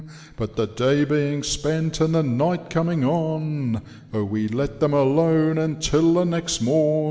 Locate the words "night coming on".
2.23-3.83